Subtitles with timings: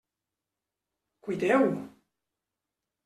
[1.23, 1.63] Cuiteu!